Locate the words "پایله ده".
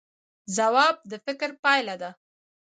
1.63-2.09